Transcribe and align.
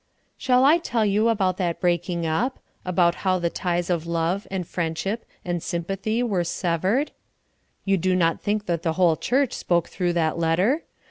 Shall 0.35 0.65
I 0.65 0.79
tell 0.79 1.05
you 1.05 1.29
about 1.29 1.57
that 1.57 1.79
breaking 1.79 2.25
up? 2.25 2.57
about 2.83 3.13
how 3.21 3.37
the 3.37 3.51
ties 3.51 3.87
of 3.91 4.07
love, 4.07 4.47
and 4.49 4.67
friendship, 4.67 5.23
and 5.45 5.61
sympathy 5.61 6.23
were 6.23 6.43
severed? 6.43 7.11
You 7.85 7.97
do 7.97 8.15
not 8.15 8.41
think 8.41 8.65
that 8.65 8.81
the 8.81 8.93
whole 8.93 9.15
church 9.15 9.53
spoke 9.53 9.89
through 9.89 10.13
that 10.13 10.39
letter? 10.39 10.85